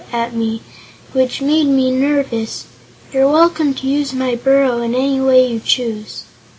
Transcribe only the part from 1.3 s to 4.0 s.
made me nervous. You're welcome to